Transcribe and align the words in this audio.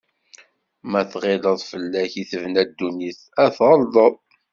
Ma 0.89 1.01
tɣileḍ 1.11 1.57
fell-ak 1.69 2.11
i 2.21 2.23
tebna 2.29 2.63
dunnit, 2.77 3.21
a 3.43 3.45
tɣelḍeḍ. 3.55 4.15